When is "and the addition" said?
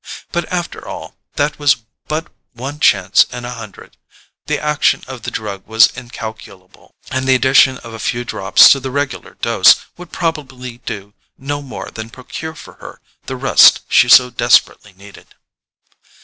7.11-7.77